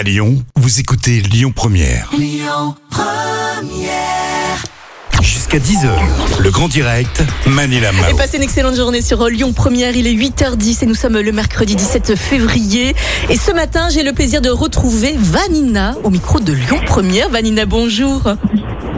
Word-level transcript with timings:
À 0.00 0.02
Lyon, 0.02 0.42
vous 0.56 0.80
écoutez 0.80 1.20
Lyon 1.20 1.52
Première. 1.54 2.10
Jusqu'à 5.20 5.58
10h, 5.58 5.90
le 6.38 6.50
grand 6.50 6.68
direct, 6.68 7.22
Manila 7.46 7.90
Et 7.90 7.92
Mao. 7.92 8.16
passez 8.16 8.38
une 8.38 8.42
excellente 8.42 8.76
journée 8.76 9.02
sur 9.02 9.28
Lyon 9.28 9.52
Première. 9.52 9.94
Il 9.94 10.06
est 10.06 10.14
8h10 10.14 10.84
et 10.84 10.86
nous 10.86 10.94
sommes 10.94 11.18
le 11.18 11.32
mercredi 11.32 11.76
17 11.76 12.16
février. 12.16 12.94
Et 13.28 13.36
ce 13.36 13.52
matin, 13.52 13.90
j'ai 13.90 14.02
le 14.02 14.14
plaisir 14.14 14.40
de 14.40 14.48
retrouver 14.48 15.16
Vanina 15.18 15.94
au 16.02 16.08
micro 16.08 16.40
de 16.40 16.54
Lyon 16.54 16.80
Première. 16.86 17.28
Vanina, 17.28 17.66
bonjour. 17.66 18.22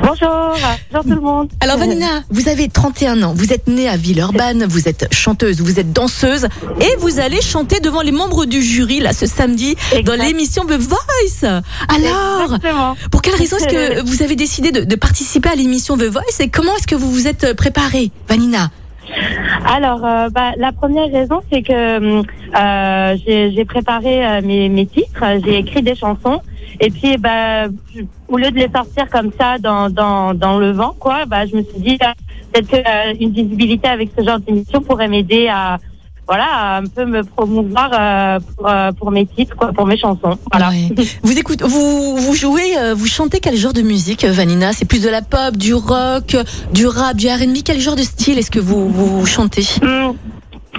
Bonjour, 0.03 0.57
bonjour 0.91 1.05
tout 1.05 1.15
le 1.15 1.21
monde. 1.21 1.51
Alors 1.61 1.79
Vanina, 1.79 2.25
vous 2.31 2.49
avez 2.49 2.69
31 2.69 3.23
ans, 3.23 3.35
vous 3.37 3.53
êtes 3.53 3.69
née 3.69 3.89
à 3.89 3.97
Villeurbanne, 3.97 4.65
vous 4.69 4.89
êtes 4.89 5.07
chanteuse, 5.15 5.61
vous 5.61 5.79
êtes 5.79 5.93
danseuse 5.93 6.49
et 6.81 6.97
vous 6.99 7.21
allez 7.21 7.41
chanter 7.41 7.79
devant 7.79 8.03
les 8.03 8.11
membres 8.11 8.45
du 8.45 8.63
jury 8.63 8.99
là 9.01 9.13
ce 9.13 9.27
samedi 9.27 9.77
dans 10.05 10.15
l'émission 10.15 10.65
The 10.65 10.73
Voice. 10.73 11.63
Alors, 11.89 12.43
Exactement. 12.45 12.97
pour 13.13 13.23
quelle 13.23 13.37
raison 13.37 13.57
est-ce 13.59 13.69
que 13.69 14.01
vous 14.05 14.23
avez 14.23 14.35
décidé 14.35 14.73
de, 14.73 14.81
de 14.81 14.97
participer 14.97 15.51
à 15.51 15.55
l'émission 15.55 15.97
The 15.97 16.05
Voice 16.05 16.41
et 16.41 16.49
comment 16.49 16.75
est-ce 16.77 16.87
que 16.89 16.97
vous 16.97 17.11
vous 17.11 17.29
êtes 17.29 17.55
préparée, 17.55 18.11
Vanina? 18.29 18.71
Alors, 19.67 20.05
euh, 20.05 20.29
bah, 20.31 20.53
la 20.57 20.73
première 20.73 21.11
raison, 21.11 21.41
c'est 21.51 21.63
que 21.63 22.23
euh, 22.23 23.17
j'ai 23.25 23.65
préparé 23.65 24.27
euh, 24.27 24.41
mes, 24.43 24.69
mes 24.69 24.87
titres, 24.87 25.25
j'ai 25.45 25.59
écrit 25.59 25.83
des 25.83 25.95
chansons, 25.95 26.41
et 26.81 26.91
puis, 26.91 27.17
bah, 27.17 27.67
au 28.29 28.37
lieu 28.39 28.51
de 28.51 28.57
les 28.57 28.69
sortir 28.69 29.09
comme 29.11 29.31
ça 29.39 29.59
dans, 29.59 29.91
dans, 29.91 30.35
dans 30.35 30.59
le 30.59 30.73
vent, 30.73 30.95
quoi, 30.99 31.27
bah, 31.27 31.47
je 31.47 31.57
me 31.57 31.63
suis 31.63 31.81
dit, 31.81 31.99
euh, 32.03 32.13
peut-être 32.53 33.19
qu'une 33.19 33.31
visibilité 33.31 33.89
avec 33.89 34.11
ce 34.17 34.25
genre 34.25 34.39
d'émission 34.39 34.81
pourrait 34.81 35.09
m'aider 35.09 35.49
à, 35.49 35.79
voilà, 36.27 36.77
un 36.77 36.87
peu 36.87 37.05
me 37.05 37.23
promouvoir 37.23 37.91
euh, 37.93 38.39
pour, 38.57 38.69
euh, 38.69 38.93
pour 38.93 39.11
mes 39.11 39.27
titres, 39.27 39.57
quoi, 39.57 39.73
pour 39.73 39.87
mes 39.87 39.97
chansons. 39.97 40.39
Voilà. 40.51 40.71
Ouais. 40.71 40.89
Vous 41.23 41.39
écoutez, 41.39 41.65
vous, 41.65 42.17
vous 42.17 42.35
jouez, 42.35 42.79
euh, 42.79 42.95
vous 42.95 43.07
chantez 43.07 43.41
quel 43.41 43.57
genre 43.57 43.73
de 43.73 43.83
musique, 43.83 44.25
euh, 44.25 44.33
Vanina? 44.33 44.73
C'est 44.73 44.85
plus 44.85 45.03
de 45.03 45.09
la 45.09 45.23
pop, 45.23 45.57
du 45.57 45.75
rock, 45.75 46.35
euh, 46.35 46.45
du 46.73 46.87
rap, 46.87 47.17
du 47.17 47.29
R&B 47.29 47.59
Quel 47.65 47.81
genre 47.81 47.97
de 47.97 48.03
style 48.03 48.39
est-ce 48.39 48.51
que 48.51 48.61
vous, 48.61 48.89
vous 48.89 49.27
chantez? 49.27 49.65
Hum, 49.83 50.15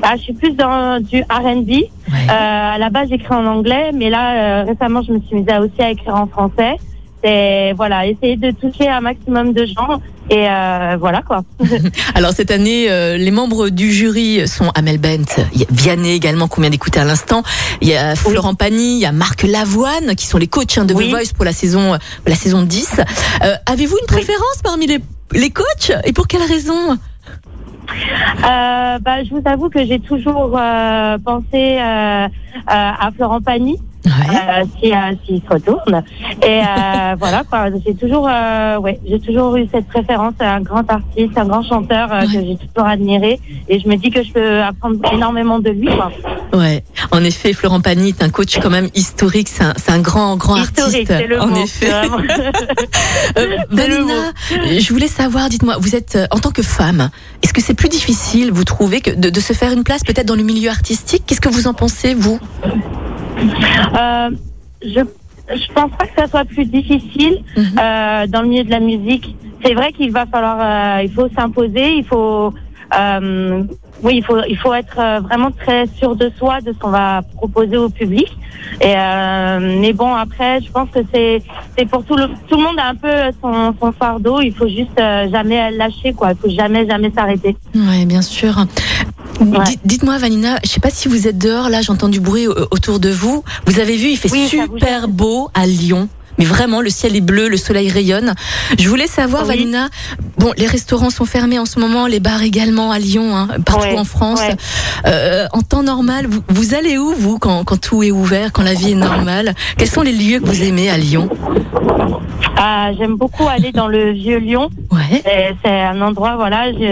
bah, 0.02 0.16
je 0.18 0.24
suis 0.24 0.34
plus 0.34 0.52
dans 0.52 1.00
du 1.02 1.22
R&B. 1.22 1.70
Ouais. 1.70 1.88
Euh, 2.30 2.74
à 2.76 2.78
la 2.78 2.90
base, 2.90 3.10
j'écris 3.10 3.34
en 3.34 3.46
anglais, 3.46 3.92
mais 3.94 4.10
là, 4.10 4.62
euh, 4.62 4.64
récemment, 4.66 5.02
je 5.02 5.12
me 5.14 5.20
suis 5.22 5.36
mise 5.36 5.50
à 5.50 5.62
aussi 5.62 5.82
à 5.82 5.92
écrire 5.92 6.16
en 6.16 6.28
français. 6.28 6.78
C'est 7.24 7.74
voilà, 7.78 8.06
essayer 8.06 8.36
de 8.36 8.52
toucher 8.52 8.90
un 8.90 9.00
maximum 9.00 9.54
de 9.54 9.66
gens 9.66 10.02
et 10.30 10.48
euh, 10.50 10.98
voilà 11.00 11.22
quoi. 11.22 11.44
Alors 12.16 12.32
cette 12.32 12.52
année, 12.52 12.90
euh, 12.90 13.18
les 13.18 13.32
membres 13.32 13.70
du 13.70 13.92
jury 13.92 14.48
sont 14.48 14.70
Amel 14.76 14.98
Bent, 14.98 15.42
il 15.54 15.62
y 15.62 15.64
a 15.64 15.68
Vianney 15.70 16.14
également 16.14 16.48
qu'on 16.48 16.62
vient 16.62 16.70
d'écouter 16.70 17.00
à 17.00 17.06
l'instant, 17.06 17.44
il 17.82 17.88
y 17.88 17.96
a 17.96 18.16
Florent 18.16 18.56
Pagny, 18.56 18.96
il 18.96 19.00
y 19.00 19.06
a 19.06 19.12
Marc 19.12 19.44
Lavoine 19.44 20.16
qui 20.16 20.28
sont 20.28 20.38
les 20.38 20.48
coachs 20.48 20.78
hein, 20.78 20.86
de 20.86 20.94
Oui. 20.94 21.08
The 21.08 21.12
Voice 21.12 21.34
pour 21.36 21.46
la 21.46 21.54
saison, 21.54 21.94
euh, 21.94 21.98
la 22.28 22.36
saison 22.36 22.62
10. 22.64 23.02
Euh, 23.44 23.54
Avez-vous 23.66 23.98
une 24.02 24.08
préférence 24.08 24.62
parmi 24.64 24.88
les, 24.88 25.00
les 25.34 25.50
coachs 25.50 25.92
et 26.04 26.14
pour 26.14 26.28
quelle 26.28 26.44
raison? 26.44 26.98
Bah, 28.42 29.24
je 29.24 29.30
vous 29.30 29.42
avoue 29.46 29.70
que 29.70 29.86
j'ai 29.86 30.00
toujours 30.00 30.60
pensé 31.24 31.78
à 31.80 33.10
Florent 33.16 33.42
Pagny. 33.42 33.78
Euh, 34.06 34.66
si, 34.82 34.92
euh, 34.92 34.98
s'il 35.26 35.42
se 35.42 35.50
retourne. 35.50 36.04
Et 36.42 36.60
euh, 36.60 37.16
voilà 37.20 37.44
quoi. 37.50 37.68
J'ai 37.86 37.96
toujours 37.96 38.28
euh, 38.30 38.78
ouais 38.78 39.00
j'ai 39.08 39.20
toujours 39.20 39.56
eu 39.56 39.68
cette 39.72 39.88
préférence. 39.88 40.34
À 40.40 40.56
un 40.56 40.62
grand 40.62 40.90
artiste 40.92 41.38
un 41.38 41.46
grand 41.46 41.64
chanteur 41.64 42.10
que 42.22 42.28
j'ai 42.32 42.58
toujours 42.58 42.88
admiré. 42.88 43.40
Et 43.70 43.80
je 43.80 43.88
me 43.88 43.96
dis 43.96 44.10
que 44.12 44.24
je 44.24 44.32
peux 44.32 44.62
apprendre 44.62 44.98
énormément 45.14 45.60
de 45.60 45.70
lui 45.70 45.88
quoi. 45.88 46.12
Ouais, 46.54 46.84
en 47.12 47.24
effet, 47.24 47.52
Florent 47.54 47.82
Pagny 47.82 48.10
est 48.10 48.22
un 48.24 48.30
coach 48.30 48.60
quand 48.60 48.70
même 48.70 48.90
historique, 48.94 49.50
c'est 49.50 49.64
un, 49.92 50.00
grand, 50.00 50.38
grand 50.38 50.58
Historique, 50.58 51.10
artiste. 51.10 51.14
c'est 51.18 51.28
le 51.28 51.42
en 51.42 51.48
mot. 51.48 51.64
effet. 51.64 51.90
Vanina, 53.72 54.34
je 54.78 54.94
voulais 54.94 55.08
savoir, 55.08 55.50
dites-moi, 55.50 55.78
vous 55.80 55.96
êtes 55.96 56.16
euh, 56.16 56.28
en 56.30 56.38
tant 56.38 56.52
que 56.52 56.62
femme, 56.62 57.10
est-ce 57.42 57.54
que 57.54 57.62
c'est 57.62 57.74
plus 57.74 57.90
difficile, 57.90 58.52
vous 58.52 58.64
trouvez, 58.66 59.02
que 59.02 59.12
de, 59.12 59.30
de 59.32 59.40
se 59.40 59.54
faire 59.54 59.72
une 59.72 59.84
place 59.84 60.04
peut-être 60.04 60.28
dans 60.28 60.36
le 60.36 60.44
milieu 60.44 60.70
artistique? 60.70 61.24
Qu'est-ce 61.26 61.42
que 61.42 61.50
vous 61.50 61.68
en 61.68 61.74
pensez, 61.74 62.14
vous? 62.14 62.40
Euh, 63.38 64.30
je 64.86 65.00
je 65.54 65.74
pense 65.74 65.92
pas 65.92 66.06
que 66.08 66.16
ça 66.18 66.28
soit 66.28 66.46
plus 66.46 66.66
difficile 66.66 67.44
Mhm. 67.58 67.64
euh, 67.78 68.28
dans 68.28 68.42
le 68.44 68.48
milieu 68.48 68.64
de 68.64 68.70
la 68.72 68.80
musique. 68.80 69.36
C'est 69.64 69.74
vrai 69.74 69.92
qu'il 69.92 70.12
va 70.12 70.26
falloir, 70.26 70.58
euh, 70.98 71.04
il 71.04 71.12
faut 71.12 71.28
s'imposer, 71.38 71.96
il 71.98 72.06
faut, 72.06 72.54
oui, 74.04 74.14
il 74.18 74.24
faut, 74.24 74.38
il 74.48 74.58
faut 74.58 74.74
être 74.74 74.96
vraiment 75.24 75.52
très 75.52 75.86
sûr 75.98 76.16
de 76.16 76.32
soi, 76.38 76.62
de 76.62 76.72
ce 76.74 76.78
qu'on 76.78 76.90
va 76.92 77.22
proposer 77.36 77.76
au 77.78 77.90
public. 77.90 78.28
Et 78.82 78.96
mais 79.82 79.92
bon, 79.94 80.14
après, 80.14 80.62
je 80.62 80.72
pense 80.72 80.90
que 80.90 81.00
c'est, 81.14 81.42
c'est 81.78 81.86
pour 81.90 82.04
tout 82.06 82.16
le, 82.16 82.28
tout 82.48 82.56
le 82.58 82.64
monde 82.64 82.80
a 82.80 82.88
un 82.90 82.96
peu 82.96 83.36
son, 83.42 83.74
son 83.80 83.92
fardeau. 83.92 84.40
Il 84.42 84.54
faut 84.54 84.68
juste 84.68 84.98
jamais 84.98 85.72
lâcher, 85.72 86.14
quoi. 86.14 86.32
Il 86.32 86.38
faut 86.38 86.50
jamais, 86.50 86.88
jamais 86.88 87.12
s'arrêter. 87.12 87.56
Oui, 87.76 88.06
bien 88.06 88.22
sûr. 88.22 88.54
Dites- 89.42 89.80
Dites-moi, 89.86 90.18
Vanina, 90.18 90.60
je 90.64 90.70
sais 90.70 90.80
pas 90.80 90.90
si 90.90 91.08
vous 91.08 91.28
êtes 91.28 91.38
dehors, 91.38 91.70
là, 91.70 91.82
j'entends 91.82 92.10
du 92.10 92.20
bruit 92.20 92.48
autour 92.48 93.00
de 93.00 93.10
vous. 93.10 93.44
Vous 93.66 93.80
avez 93.80 93.96
vu, 93.98 94.10
il 94.10 94.18
fait 94.18 94.32
Oui, 94.32 94.48
super 94.48 95.08
beau 95.08 95.50
à 95.54 95.66
Lyon. 95.66 96.08
Mais 96.38 96.46
vraiment, 96.46 96.82
le 96.82 96.90
ciel 96.90 97.16
est 97.16 97.22
bleu, 97.22 97.48
le 97.48 97.58
soleil 97.58 97.90
rayonne. 97.90 98.34
Je 98.80 98.90
voulais 98.90 99.08
savoir, 99.08 99.44
Oui. 99.44 99.50
Vanina, 99.50 99.90
bon, 100.38 100.52
les 100.58 100.66
restaurants 100.68 101.10
sont 101.12 101.26
fermés 101.26 101.60
en 101.60 101.66
ce 101.66 101.80
moment, 101.80 102.08
les 102.08 102.20
bars 102.20 102.42
également 102.42 102.92
à 102.92 103.00
Lyon, 103.00 103.36
hein, 103.36 103.48
partout 103.66 103.84
Ouais, 103.88 103.98
en 103.98 104.04
France. 104.04 104.40
ouais. 104.42 104.56
Euh, 105.06 105.46
en 105.54 105.62
temps 105.62 105.84
normal, 105.84 106.26
vous, 106.28 106.42
vous 106.50 106.74
allez 106.74 106.98
où, 106.98 107.14
vous, 107.18 107.38
quand, 107.40 107.64
quand 107.64 107.80
tout 107.80 108.02
est 108.04 108.12
ouvert, 108.12 108.52
quand 108.52 108.64
la 108.64 108.74
vie 108.74 108.92
est 108.92 108.96
normale? 108.96 109.54
Quels 109.78 109.90
sont 109.90 110.02
les 110.02 110.12
lieux 110.14 110.40
que 110.40 110.46
vous 110.46 110.64
aimez 110.64 110.90
à 110.90 110.98
Lyon? 110.98 111.30
Ah, 112.58 112.92
j'aime 112.98 113.16
beaucoup 113.16 113.48
aller 113.48 113.72
dans 113.72 113.88
le 113.88 114.12
vieux 114.12 114.38
Lyon. 114.38 114.70
Ouais. 114.92 115.22
C'est 115.64 115.70
un 115.82 116.02
endroit, 116.02 116.36
voilà, 116.36 116.72
j'y 116.72 116.84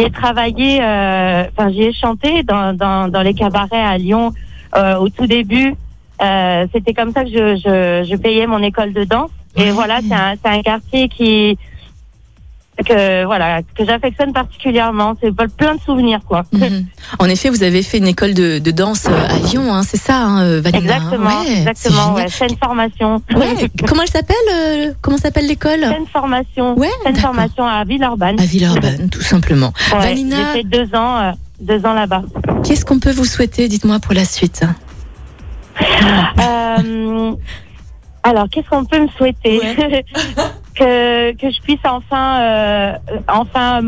ai 0.00 0.10
travaillé, 0.10 0.78
euh, 0.82 1.44
enfin 1.56 1.70
j'y 1.70 1.82
ai 1.84 1.92
chanté 1.92 2.42
dans, 2.44 2.72
dans, 2.74 3.08
dans 3.08 3.22
les 3.22 3.34
cabarets 3.34 3.80
à 3.80 3.98
Lyon 3.98 4.32
euh, 4.76 4.96
au 4.96 5.08
tout 5.08 5.26
début. 5.26 5.74
Euh, 6.22 6.66
C'était 6.72 6.94
comme 6.94 7.12
ça 7.12 7.24
que 7.24 7.30
je, 7.30 7.56
je, 7.56 8.06
je 8.10 8.16
payais 8.16 8.46
mon 8.46 8.62
école 8.62 8.92
de 8.92 9.04
danse. 9.04 9.30
Et 9.56 9.70
voilà, 9.70 10.00
c'est 10.06 10.14
un, 10.14 10.34
c'est 10.42 10.50
un 10.50 10.62
quartier 10.62 11.08
qui 11.08 11.56
que 12.84 13.24
voilà 13.24 13.62
que 13.76 13.84
j'affectionne 13.86 14.32
particulièrement. 14.32 15.14
C'est 15.22 15.30
plein 15.32 15.76
de 15.76 15.80
souvenirs, 15.80 16.18
quoi. 16.26 16.42
Mhm. 16.52 16.86
En 17.20 17.26
effet, 17.26 17.48
vous 17.48 17.62
avez 17.62 17.84
fait 17.84 17.98
une 17.98 18.08
école 18.08 18.34
de, 18.34 18.58
de 18.58 18.70
danse 18.72 19.06
euh, 19.08 19.28
à 19.28 19.38
Lyon, 19.38 19.72
hein, 19.72 19.82
c'est 19.84 19.96
ça, 19.96 20.20
hein, 20.20 20.42
euh, 20.42 20.60
Vanina? 20.60 20.96
Exactement, 20.96 21.42
Ouais, 21.42 21.52
exactement. 21.58 22.14
Ouais. 22.14 22.26
Une 22.50 22.56
formation. 22.58 23.22
Ouais, 23.36 23.70
Comment 23.86 24.02
elle 24.02 24.08
s'appelle 24.08 24.36
euh, 24.52 24.92
Comment 25.02 25.18
s'appelle 25.18 25.46
l'école? 25.46 25.84
Une 25.84 26.06
formation. 26.12 26.76
Ouais, 26.76 26.88
d'accord. 27.04 27.20
formation 27.20 27.64
à 27.64 27.84
Villeurbanne. 27.84 28.40
À 28.40 28.44
Villeurbanne, 28.44 29.08
tout 29.08 29.22
simplement. 29.22 29.72
Vanina, 29.92 30.36
J'ai 30.54 30.62
fait 30.62 30.64
deux 30.68 30.96
ans, 30.96 31.18
euh, 31.18 31.30
deux 31.60 31.86
ans 31.86 31.94
là-bas. 31.94 32.22
qu'est-ce 32.64 32.84
qu'on 32.84 32.98
peut 32.98 33.12
vous 33.12 33.24
souhaiter 33.24 33.68
Dites-moi 33.68 34.00
pour 34.00 34.14
la 34.14 34.24
suite? 34.24 34.64
Euh, 35.80 37.32
alors, 38.22 38.48
qu'est-ce 38.50 38.68
qu'on 38.68 38.84
peut 38.84 39.00
me 39.00 39.08
souhaiter 39.08 39.60
que, 40.74 41.32
que 41.32 41.50
je 41.50 41.60
puisse 41.62 41.84
enfin, 41.84 42.40
euh, 42.40 42.98
enfin 43.28 43.80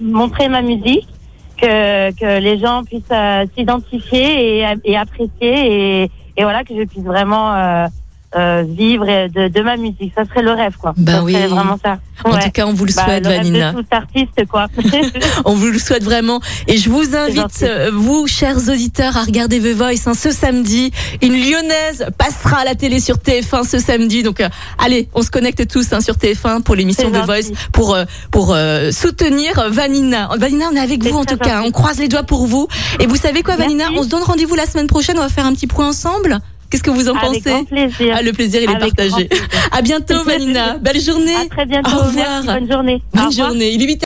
montrer 0.00 0.48
ma 0.48 0.62
musique, 0.62 1.08
que, 1.56 2.10
que 2.12 2.40
les 2.40 2.58
gens 2.58 2.84
puissent 2.84 3.02
euh, 3.10 3.44
s'identifier 3.56 4.60
et, 4.60 4.66
et 4.84 4.96
apprécier, 4.96 5.32
et, 5.42 6.10
et 6.36 6.42
voilà, 6.42 6.64
que 6.64 6.74
je 6.76 6.84
puisse 6.84 7.04
vraiment 7.04 7.88
euh, 8.36 8.64
vivre 8.68 9.04
de, 9.06 9.48
de 9.48 9.60
ma 9.62 9.76
musique. 9.76 10.12
Ça 10.16 10.24
serait 10.24 10.42
le 10.42 10.52
rêve, 10.52 10.76
quoi. 10.78 10.94
Bah 10.96 11.12
ça 11.16 11.22
oui. 11.22 11.32
vraiment 11.32 11.78
ça. 11.84 11.98
En 12.24 12.38
tout 12.38 12.50
cas, 12.52 12.66
on 12.66 12.72
vous 12.72 12.84
le 12.84 12.92
Bah, 12.94 13.04
souhaite, 13.04 13.26
rêve 13.26 13.38
Vanina. 13.38 13.72
de 13.72 13.80
tout 13.80 13.86
artiste, 13.90 14.46
quoi. 14.48 14.66
On 15.44 15.54
vous 15.54 15.66
le 15.66 15.78
souhaite 15.78 16.04
vraiment. 16.04 16.40
Et 16.68 16.76
je 16.78 16.88
vous 16.88 17.16
invite, 17.16 17.62
euh, 17.64 17.90
vous, 17.92 18.28
chers 18.28 18.58
auditeurs, 18.68 19.16
à 19.16 19.24
regarder 19.24 19.58
The 19.58 19.74
Voice 19.76 20.06
hein, 20.06 20.14
ce 20.14 20.30
samedi. 20.30 20.92
Une 21.20 21.32
lyonnaise 21.32 22.06
passera 22.18 22.58
à 22.58 22.64
la 22.64 22.76
télé 22.76 23.00
sur 23.00 23.16
TF1 23.16 23.68
ce 23.68 23.80
samedi. 23.80 24.22
Donc, 24.22 24.40
euh, 24.40 24.48
allez, 24.78 25.08
on 25.14 25.22
se 25.22 25.30
connecte 25.32 25.66
tous 25.66 25.92
hein, 25.92 26.00
sur 26.00 26.14
TF1 26.14 26.62
pour 26.62 26.76
l'émission 26.76 27.10
The. 27.10 27.24
Voice 27.26 27.50
pour 27.72 27.92
euh, 27.94 28.04
pour 28.30 28.52
euh, 28.54 28.92
soutenir 28.92 29.68
Vanina. 29.70 30.28
Vanina, 30.38 30.66
on 30.72 30.76
est 30.76 30.80
avec 30.80 31.02
vous 31.02 31.16
en 31.18 31.24
tout 31.24 31.38
cas. 31.38 31.62
On 31.64 31.72
croise 31.72 31.98
les 31.98 32.08
doigts 32.08 32.22
pour 32.22 32.46
vous. 32.46 32.68
Et 33.00 33.06
vous 33.08 33.16
savez 33.16 33.42
quoi. 33.42 33.56
Vanina? 33.56 33.86
On 33.96 34.04
se 34.04 34.08
donne 34.08 34.22
rendez-vous 34.22 34.54
la 34.54 34.66
semaine 34.66 34.86
prochaine. 34.86 35.18
On 35.18 35.22
va 35.22 35.28
faire 35.28 35.46
un 35.46 35.54
petit 35.54 35.66
point 35.66 35.88
ensemble. 35.88 36.38
Qu'est-ce 36.72 36.82
que 36.82 36.90
vous 36.90 37.08
en 37.10 37.14
Avec 37.14 37.42
grand 37.44 37.58
pensez 37.60 37.64
plaisir. 37.66 38.14
ah, 38.16 38.22
Le 38.22 38.32
plaisir, 38.32 38.60
il 38.62 38.70
est 38.70 38.74
Avec 38.74 38.96
partagé. 38.96 39.26
plaisir. 39.26 39.46
À 39.70 39.82
bientôt, 39.82 40.24
Vanina. 40.24 40.78
Belle 40.78 41.00
journée. 41.00 41.36
À 41.36 41.46
très 41.48 41.66
bientôt. 41.66 41.90
Au 41.90 41.98
revoir. 42.06 42.42
Merci, 42.42 42.46
bonne 42.46 42.72
journée. 42.72 43.02
Au 43.12 43.16
Bonne 43.18 43.26
revoir. 43.28 43.48
journée. 43.50 43.70
Il 43.74 43.82
est 43.82 43.86
8 43.86 44.04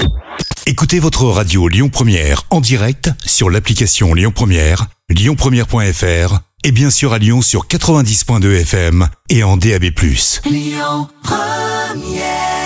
Écoutez 0.67 0.99
votre 0.99 1.25
radio 1.27 1.69
Lyon 1.69 1.89
Première 1.89 2.43
en 2.51 2.61
direct 2.61 3.11
sur 3.25 3.51
l'application 3.51 4.15
Lyon 4.15 4.33
Première, 4.35 4.87
lyonpremière.fr 5.09 6.41
et 6.65 6.73
bien 6.73 6.91
sûr 6.91 7.13
à 7.13 7.19
Lyon 7.19 7.41
sur 7.41 7.69
90.2 7.69 8.61
FM 8.63 9.09
et 9.31 9.45
en 9.45 9.57
DAB+. 9.57 9.85
Lyon 10.51 11.07
Première 11.23 12.66